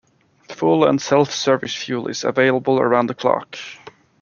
[0.49, 3.55] Full and self-service fuel is available around the clock.